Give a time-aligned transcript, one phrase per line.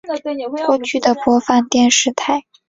[0.65, 2.43] 过去的播放电视台